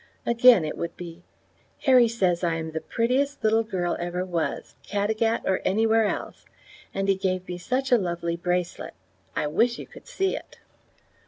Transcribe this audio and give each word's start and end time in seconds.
Again 0.25 0.65
it 0.65 0.79
would 0.79 0.97
be: 0.97 1.21
"Harry 1.83 2.07
says 2.07 2.43
I 2.43 2.55
am 2.55 2.71
the 2.71 2.81
prettiest 2.81 3.43
little 3.43 3.61
girl 3.61 3.95
ever 3.99 4.25
was, 4.25 4.73
Caddagat 4.83 5.43
or 5.45 5.61
anywhere 5.63 6.05
else, 6.07 6.43
and 6.91 7.07
he 7.07 7.13
gave 7.13 7.47
me 7.47 7.59
such 7.59 7.91
a 7.91 7.99
lovely 7.99 8.35
bracelet. 8.35 8.95
I 9.35 9.45
wish 9.45 9.77
you 9.77 9.85
could 9.85 10.07
see 10.07 10.35
it." 10.35 10.57